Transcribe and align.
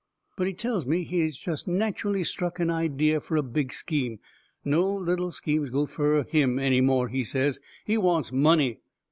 But 0.35 0.47
he 0.47 0.53
tells 0.55 0.87
me 0.87 1.03
he 1.03 1.19
has 1.19 1.37
jest 1.37 1.67
struck 2.23 2.59
an 2.59 2.71
idea 2.71 3.19
fur 3.19 3.35
a 3.35 3.43
big 3.43 3.71
scheme. 3.71 4.17
No 4.65 4.91
little 4.91 5.29
schemes 5.29 5.69
go 5.69 5.85
fur 5.85 6.23
him 6.23 6.57
any 6.57 6.81
more, 6.81 7.07
he 7.09 7.23
says. 7.23 7.59
He 7.85 7.99
wants 7.99 8.31
money. 8.31 8.79